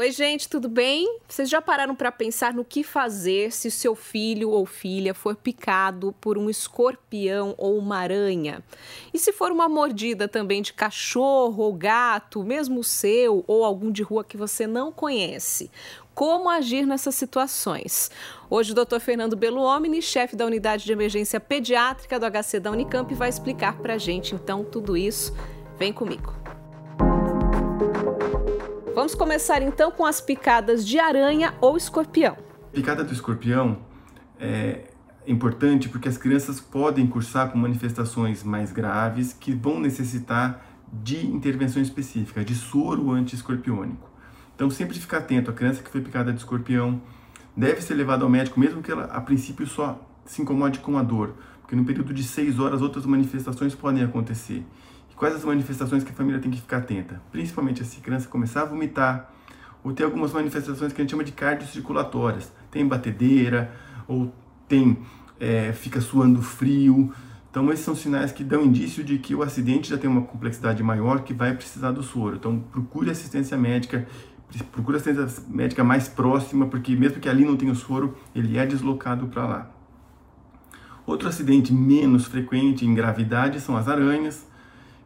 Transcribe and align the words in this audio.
Oi, 0.00 0.12
gente, 0.12 0.48
tudo 0.48 0.68
bem? 0.68 1.18
Vocês 1.26 1.50
já 1.50 1.60
pararam 1.60 1.92
para 1.92 2.12
pensar 2.12 2.54
no 2.54 2.64
que 2.64 2.84
fazer 2.84 3.50
se 3.50 3.68
seu 3.68 3.96
filho 3.96 4.50
ou 4.50 4.64
filha 4.64 5.12
for 5.12 5.34
picado 5.34 6.14
por 6.20 6.38
um 6.38 6.48
escorpião 6.48 7.52
ou 7.58 7.76
uma 7.76 7.96
aranha? 7.96 8.62
E 9.12 9.18
se 9.18 9.32
for 9.32 9.50
uma 9.50 9.68
mordida 9.68 10.28
também 10.28 10.62
de 10.62 10.72
cachorro 10.72 11.64
ou 11.64 11.72
gato, 11.72 12.44
mesmo 12.44 12.84
seu 12.84 13.42
ou 13.48 13.64
algum 13.64 13.90
de 13.90 14.04
rua 14.04 14.22
que 14.22 14.36
você 14.36 14.68
não 14.68 14.92
conhece? 14.92 15.68
Como 16.14 16.48
agir 16.48 16.86
nessas 16.86 17.16
situações? 17.16 18.08
Hoje 18.48 18.70
o 18.70 18.76
Dr. 18.76 19.00
Fernando 19.00 19.34
Beluomini, 19.34 20.00
chefe 20.00 20.36
da 20.36 20.46
unidade 20.46 20.84
de 20.84 20.92
emergência 20.92 21.40
pediátrica 21.40 22.20
do 22.20 22.26
HC 22.30 22.60
da 22.60 22.70
Unicamp, 22.70 23.12
vai 23.16 23.28
explicar 23.28 23.76
para 23.78 23.98
gente 23.98 24.32
então 24.32 24.62
tudo 24.62 24.96
isso. 24.96 25.34
Vem 25.76 25.92
comigo. 25.92 26.47
Vamos 29.08 29.18
começar 29.18 29.62
então 29.62 29.90
com 29.90 30.04
as 30.04 30.20
picadas 30.20 30.86
de 30.86 30.98
aranha 30.98 31.54
ou 31.62 31.78
escorpião. 31.78 32.36
Picada 32.70 33.02
do 33.02 33.10
escorpião 33.10 33.78
é 34.38 34.90
importante 35.26 35.88
porque 35.88 36.10
as 36.10 36.18
crianças 36.18 36.60
podem 36.60 37.06
cursar 37.06 37.50
com 37.50 37.56
manifestações 37.56 38.44
mais 38.44 38.70
graves 38.70 39.32
que 39.32 39.54
vão 39.54 39.80
necessitar 39.80 40.62
de 40.92 41.26
intervenção 41.26 41.80
específica, 41.80 42.44
de 42.44 42.54
soro 42.54 43.10
anti-escorpiônico. 43.10 44.10
Então 44.54 44.68
sempre 44.68 44.98
ficar 44.98 45.18
atento, 45.20 45.50
a 45.50 45.54
criança 45.54 45.82
que 45.82 45.90
foi 45.90 46.02
picada 46.02 46.30
de 46.30 46.40
escorpião 46.40 47.00
deve 47.56 47.80
ser 47.80 47.94
levada 47.94 48.24
ao 48.24 48.28
médico, 48.28 48.60
mesmo 48.60 48.82
que 48.82 48.92
ela 48.92 49.04
a 49.04 49.22
princípio 49.22 49.66
só 49.66 50.06
se 50.26 50.42
incomode 50.42 50.80
com 50.80 50.98
a 50.98 51.02
dor, 51.02 51.32
porque 51.62 51.74
no 51.74 51.86
período 51.86 52.12
de 52.12 52.22
seis 52.22 52.58
horas 52.58 52.82
outras 52.82 53.06
manifestações 53.06 53.74
podem 53.74 54.04
acontecer 54.04 54.66
quais 55.18 55.34
as 55.34 55.44
manifestações 55.44 56.04
que 56.04 56.10
a 56.10 56.14
família 56.14 56.40
tem 56.40 56.50
que 56.50 56.60
ficar 56.60 56.78
atenta. 56.78 57.20
Principalmente 57.32 57.84
se 57.84 57.98
a 57.98 58.02
criança 58.02 58.28
começar 58.28 58.62
a 58.62 58.64
vomitar, 58.64 59.30
ou 59.82 59.92
ter 59.92 60.04
algumas 60.04 60.32
manifestações 60.32 60.92
que 60.92 61.00
a 61.00 61.02
gente 61.02 61.10
chama 61.10 61.24
de 61.24 61.32
cardiocirculatórias. 61.32 62.52
Tem 62.70 62.86
batedeira, 62.86 63.72
ou 64.06 64.32
tem 64.68 64.98
é, 65.40 65.72
fica 65.72 66.00
suando 66.00 66.42
frio. 66.42 67.12
Então 67.50 67.72
esses 67.72 67.84
são 67.84 67.94
sinais 67.94 68.30
que 68.30 68.44
dão 68.44 68.64
indício 68.64 69.02
de 69.02 69.18
que 69.18 69.34
o 69.34 69.42
acidente 69.42 69.90
já 69.90 69.98
tem 69.98 70.08
uma 70.08 70.22
complexidade 70.22 70.82
maior 70.82 71.22
que 71.22 71.32
vai 71.32 71.54
precisar 71.54 71.92
do 71.92 72.02
soro. 72.02 72.36
Então 72.36 72.60
procure 72.70 73.10
assistência 73.10 73.56
médica, 73.56 74.06
procure 74.70 74.96
assistência 74.98 75.42
médica 75.48 75.82
mais 75.82 76.08
próxima, 76.08 76.66
porque 76.66 76.94
mesmo 76.94 77.20
que 77.20 77.28
ali 77.28 77.44
não 77.44 77.56
tenha 77.56 77.72
o 77.72 77.76
soro, 77.76 78.16
ele 78.34 78.56
é 78.58 78.66
deslocado 78.66 79.26
para 79.28 79.46
lá. 79.46 79.70
Outro 81.06 81.28
acidente 81.28 81.72
menos 81.72 82.26
frequente 82.26 82.84
em 82.84 82.94
gravidade 82.94 83.60
são 83.60 83.76
as 83.76 83.88
aranhas, 83.88 84.46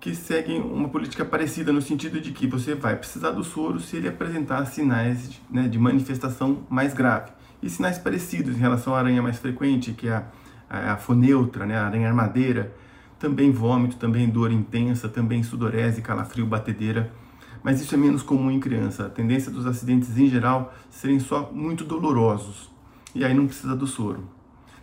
que 0.00 0.14
seguem 0.14 0.60
uma 0.60 0.88
política 0.88 1.24
parecida 1.24 1.72
no 1.72 1.82
sentido 1.82 2.20
de 2.20 2.30
que 2.32 2.46
você 2.46 2.74
vai 2.74 2.96
precisar 2.96 3.32
do 3.32 3.42
soro 3.42 3.80
se 3.80 3.96
ele 3.96 4.08
apresentar 4.08 4.64
sinais 4.66 5.28
de, 5.30 5.40
né, 5.50 5.68
de 5.68 5.78
manifestação 5.78 6.64
mais 6.70 6.94
grave. 6.94 7.32
E 7.60 7.68
sinais 7.68 7.98
parecidos 7.98 8.56
em 8.56 8.60
relação 8.60 8.94
à 8.94 8.98
aranha 8.98 9.20
mais 9.20 9.38
frequente, 9.38 9.92
que 9.92 10.08
é 10.08 10.24
a, 10.70 10.92
a, 10.92 10.96
foneutra, 10.96 11.66
né, 11.66 11.76
a 11.76 11.86
aranha 11.86 12.08
armadeira, 12.08 12.72
também 13.18 13.50
vômito, 13.50 13.96
também 13.96 14.28
dor 14.28 14.52
intensa, 14.52 15.08
também 15.08 15.42
sudorese, 15.42 16.00
calafrio, 16.00 16.46
batedeira. 16.46 17.12
Mas 17.60 17.80
isso 17.80 17.92
é 17.92 17.98
menos 17.98 18.22
comum 18.22 18.52
em 18.52 18.60
criança. 18.60 19.06
A 19.06 19.10
tendência 19.10 19.50
dos 19.50 19.66
acidentes 19.66 20.16
em 20.16 20.28
geral 20.28 20.72
serem 20.88 21.18
só 21.18 21.50
muito 21.52 21.84
dolorosos. 21.84 22.70
E 23.12 23.24
aí 23.24 23.34
não 23.34 23.48
precisa 23.48 23.74
do 23.74 23.88
soro. 23.88 24.28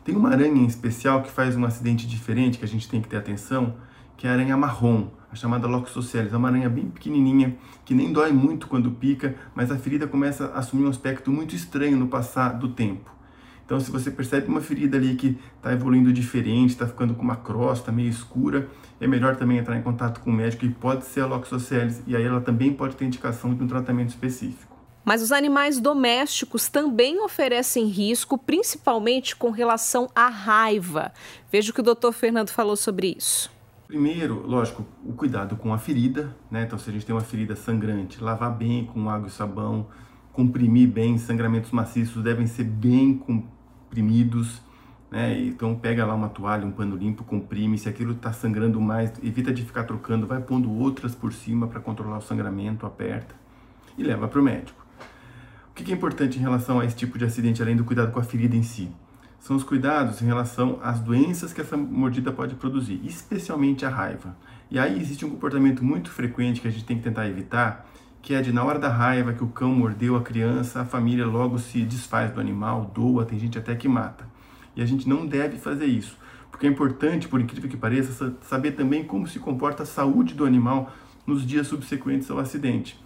Tem 0.04 0.14
uma 0.14 0.30
aranha 0.30 0.62
em 0.62 0.66
especial 0.66 1.24
que 1.24 1.32
faz 1.32 1.56
um 1.56 1.64
acidente 1.64 2.06
diferente 2.06 2.60
que 2.60 2.66
a 2.66 2.68
gente 2.68 2.90
tem 2.90 3.02
que 3.02 3.08
ter 3.08 3.16
atenção, 3.16 3.76
que 4.18 4.28
é 4.28 4.30
a 4.30 4.34
aranha 4.34 4.58
marrom, 4.58 5.08
a 5.32 5.36
chamada 5.36 5.68
Loxosceles. 5.68 6.34
É 6.34 6.38
uma 6.38 6.48
aranha 6.48 6.70
bem 6.70 6.86
pequenininha, 6.90 7.56
que 7.84 7.94
nem 7.94 8.12
dói 8.12 8.32
muito 8.32 8.68
quando 8.68 8.92
pica, 8.92 9.36
mas 9.54 9.72
a 9.72 9.78
ferida 9.78 10.08
começa 10.08 10.46
a 10.48 10.60
assumir 10.60 10.86
um 10.86 10.90
aspecto 10.90 11.32
muito 11.32 11.56
estranho 11.56 11.98
no 11.98 12.08
passar 12.08 12.50
do 12.50 12.70
tempo. 12.70 13.16
Então, 13.66 13.80
se 13.80 13.90
você 13.90 14.12
percebe 14.12 14.48
uma 14.48 14.62
ferida 14.62 14.96
ali 14.96 15.16
que 15.16 15.40
está 15.58 15.74
evoluindo 15.74 16.14
diferente, 16.14 16.70
está 16.70 16.86
ficando 16.86 17.16
com 17.16 17.24
uma 17.24 17.36
crosta 17.36 17.92
meio 17.92 18.10
escura, 18.10 18.70
é 19.02 19.08
melhor 19.08 19.36
também 19.36 19.58
entrar 19.58 19.76
em 19.76 19.82
contato 19.82 20.22
com 20.22 20.30
o 20.30 20.34
médico 20.34 20.66
e 20.66 20.70
pode 20.70 21.06
ser 21.06 21.22
a 21.22 21.26
Loxosceles, 21.26 22.04
e 22.06 22.16
aí 22.16 22.24
ela 22.24 22.42
também 22.42 22.72
pode 22.72 22.96
ter 22.96 23.06
indicação 23.06 23.54
de 23.54 23.64
um 23.64 23.68
tratamento 23.68 24.10
específico. 24.10 24.76
Mas 25.04 25.22
os 25.22 25.32
animais 25.32 25.80
domésticos 25.80 26.68
também 26.68 27.20
oferecem 27.20 27.86
risco, 27.86 28.38
principalmente 28.38 29.36
com 29.36 29.52
relação 29.52 30.10
à 30.16 30.28
raiva. 30.28 31.12
Veja 31.52 31.72
o 31.72 31.74
que 31.74 31.82
o 31.82 31.84
doutor 31.84 32.12
Fernando 32.12 32.50
falou 32.50 32.76
sobre 32.76 33.16
isso. 33.18 33.55
Primeiro, 33.88 34.48
lógico, 34.48 34.84
o 35.06 35.14
cuidado 35.14 35.56
com 35.56 35.72
a 35.72 35.78
ferida, 35.78 36.36
né? 36.50 36.64
Então, 36.64 36.78
se 36.80 36.90
a 36.90 36.94
gente 36.94 37.06
tem 37.06 37.14
uma 37.14 37.22
ferida 37.22 37.56
sangrante, 37.56 38.24
lavar 38.24 38.52
bem 38.52 38.86
com 38.86 39.08
água 39.08 39.28
e 39.28 39.32
sabão, 39.32 39.88
comprimir 40.34 40.90
bem, 40.90 41.20
sangramentos 41.20 41.70
maciços 41.70 42.24
devem 42.24 42.48
ser 42.48 42.64
bem 42.64 43.16
comprimidos, 43.16 44.60
né? 45.12 45.40
Então, 45.40 45.76
pega 45.76 46.04
lá 46.04 46.16
uma 46.16 46.30
toalha, 46.30 46.66
um 46.66 46.72
pano 46.72 46.96
limpo, 46.96 47.24
comprime. 47.24 47.78
Se 47.78 47.88
aquilo 47.88 48.14
está 48.14 48.34
sangrando 48.34 48.82
mais, 48.82 49.14
evita 49.24 49.54
de 49.54 49.62
ficar 49.62 49.84
trocando, 49.84 50.26
vai 50.26 50.42
pondo 50.42 50.72
outras 50.72 51.14
por 51.14 51.32
cima 51.32 51.68
para 51.68 51.80
controlar 51.80 52.18
o 52.18 52.22
sangramento, 52.22 52.88
aperta 52.88 53.36
e 53.96 54.04
leva 54.04 54.28
para 54.28 54.40
o 54.40 54.44
médico. 54.44 54.84
O 55.70 55.74
que 55.76 55.92
é 55.92 55.96
importante 55.96 56.40
em 56.40 56.42
relação 56.42 56.80
a 56.80 56.86
esse 56.86 56.96
tipo 56.96 57.20
de 57.20 57.26
acidente, 57.26 57.62
além 57.62 57.76
do 57.76 57.84
cuidado 57.84 58.12
com 58.12 58.20
a 58.20 58.24
ferida 58.24 58.56
em 58.56 58.64
si? 58.64 58.90
São 59.46 59.56
os 59.56 59.64
cuidados 59.64 60.24
em 60.24 60.26
relação 60.26 60.80
às 60.82 61.00
doenças 61.00 61.54
que 61.54 61.62
essa 61.62 61.78
mordida 61.78 62.32
pode 62.32 62.56
produzir, 62.56 63.00
especialmente 63.04 63.86
a 63.86 63.90
raiva. 63.90 64.36
E 64.72 64.80
aí 64.80 65.00
existe 65.00 65.24
um 65.24 65.30
comportamento 65.30 65.86
muito 65.86 66.10
frequente 66.10 66.60
que 66.60 66.68
a 66.68 66.72
gente 66.72 66.84
tem 66.84 66.98
que 66.98 67.04
tentar 67.04 67.28
evitar, 67.28 67.86
que 68.24 68.34
é 68.34 68.42
de 68.42 68.52
na 68.52 68.64
hora 68.64 68.80
da 68.80 68.90
raiva 68.90 69.34
que 69.34 69.44
o 69.44 69.48
cão 69.48 69.70
mordeu 69.72 70.16
a 70.16 70.24
criança, 70.24 70.82
a 70.82 70.86
família 70.86 71.28
logo 71.28 71.60
se 71.60 71.84
desfaz 71.84 72.32
do 72.32 72.42
animal, 72.42 72.92
doa, 72.92 73.24
tem 73.24 73.38
gente 73.38 73.56
até 73.56 73.76
que 73.76 73.88
mata. 73.88 74.28
E 74.76 74.82
a 74.82 74.86
gente 74.88 75.08
não 75.08 75.28
deve 75.28 75.60
fazer 75.60 75.86
isso, 75.86 76.18
porque 76.50 76.66
é 76.66 76.70
importante, 76.72 77.28
por 77.28 77.40
incrível 77.40 77.70
que 77.70 77.78
pareça, 77.78 78.34
saber 78.42 78.72
também 78.72 79.04
como 79.04 79.28
se 79.28 79.38
comporta 79.38 79.84
a 79.84 79.86
saúde 79.86 80.34
do 80.34 80.44
animal 80.44 80.92
nos 81.24 81.46
dias 81.46 81.68
subsequentes 81.68 82.32
ao 82.32 82.40
acidente, 82.40 83.00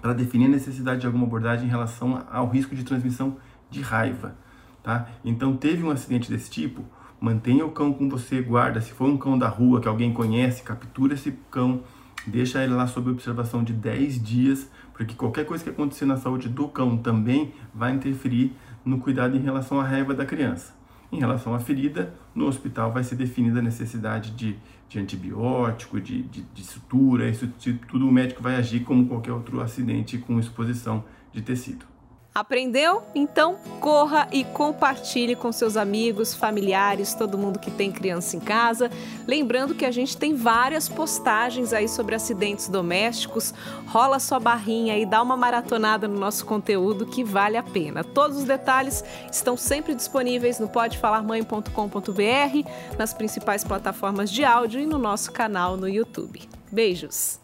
para 0.00 0.14
definir 0.14 0.46
a 0.46 0.48
necessidade 0.48 1.02
de 1.02 1.06
alguma 1.06 1.26
abordagem 1.26 1.66
em 1.66 1.70
relação 1.70 2.24
ao 2.32 2.48
risco 2.48 2.74
de 2.74 2.84
transmissão 2.84 3.36
de 3.70 3.82
raiva. 3.82 4.42
Tá? 4.84 5.08
Então, 5.24 5.56
teve 5.56 5.82
um 5.82 5.90
acidente 5.90 6.30
desse 6.30 6.50
tipo, 6.50 6.84
mantenha 7.18 7.64
o 7.64 7.70
cão 7.70 7.90
com 7.90 8.06
você, 8.06 8.42
guarda. 8.42 8.82
Se 8.82 8.92
for 8.92 9.08
um 9.08 9.16
cão 9.16 9.38
da 9.38 9.48
rua 9.48 9.80
que 9.80 9.88
alguém 9.88 10.12
conhece, 10.12 10.62
captura 10.62 11.14
esse 11.14 11.32
cão, 11.50 11.80
deixa 12.26 12.62
ele 12.62 12.74
lá 12.74 12.86
sob 12.86 13.10
observação 13.10 13.64
de 13.64 13.72
10 13.72 14.22
dias, 14.22 14.70
porque 14.92 15.14
qualquer 15.14 15.46
coisa 15.46 15.64
que 15.64 15.70
acontecer 15.70 16.04
na 16.04 16.18
saúde 16.18 16.50
do 16.50 16.68
cão 16.68 16.98
também 16.98 17.54
vai 17.74 17.94
interferir 17.94 18.52
no 18.84 18.98
cuidado 18.98 19.34
em 19.34 19.40
relação 19.40 19.80
à 19.80 19.84
raiva 19.84 20.12
da 20.12 20.26
criança. 20.26 20.74
Em 21.10 21.18
relação 21.18 21.54
à 21.54 21.58
ferida, 21.58 22.12
no 22.34 22.46
hospital 22.46 22.92
vai 22.92 23.02
ser 23.02 23.16
definida 23.16 23.60
a 23.60 23.62
necessidade 23.62 24.32
de, 24.32 24.54
de 24.86 24.98
antibiótico, 24.98 25.98
de, 25.98 26.24
de, 26.24 26.42
de 26.42 26.62
sutura, 26.62 27.26
isso 27.26 27.48
tudo 27.88 28.06
o 28.06 28.12
médico 28.12 28.42
vai 28.42 28.56
agir 28.56 28.80
como 28.80 29.06
qualquer 29.06 29.32
outro 29.32 29.62
acidente 29.62 30.18
com 30.18 30.38
exposição 30.38 31.04
de 31.32 31.40
tecido. 31.40 31.93
Aprendeu? 32.34 33.04
Então 33.14 33.56
corra 33.78 34.26
e 34.32 34.42
compartilhe 34.42 35.36
com 35.36 35.52
seus 35.52 35.76
amigos, 35.76 36.34
familiares, 36.34 37.14
todo 37.14 37.38
mundo 37.38 37.60
que 37.60 37.70
tem 37.70 37.92
criança 37.92 38.36
em 38.36 38.40
casa. 38.40 38.90
Lembrando 39.24 39.72
que 39.72 39.84
a 39.84 39.92
gente 39.92 40.16
tem 40.16 40.34
várias 40.34 40.88
postagens 40.88 41.72
aí 41.72 41.88
sobre 41.88 42.16
acidentes 42.16 42.68
domésticos. 42.68 43.54
Rola 43.86 44.18
sua 44.18 44.40
barrinha 44.40 44.98
e 44.98 45.06
dá 45.06 45.22
uma 45.22 45.36
maratonada 45.36 46.08
no 46.08 46.18
nosso 46.18 46.44
conteúdo 46.44 47.06
que 47.06 47.22
vale 47.22 47.56
a 47.56 47.62
pena. 47.62 48.02
Todos 48.02 48.38
os 48.38 48.44
detalhes 48.44 49.04
estão 49.30 49.56
sempre 49.56 49.94
disponíveis 49.94 50.58
no 50.58 50.68
podefalarmãe.com.br, 50.68 52.68
nas 52.98 53.14
principais 53.14 53.62
plataformas 53.62 54.28
de 54.28 54.44
áudio 54.44 54.80
e 54.80 54.86
no 54.86 54.98
nosso 54.98 55.30
canal 55.30 55.76
no 55.76 55.88
YouTube. 55.88 56.42
Beijos! 56.72 57.43